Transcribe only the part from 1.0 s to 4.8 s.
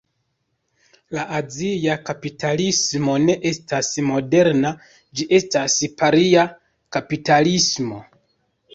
La azia kapitalismo ne estas moderna,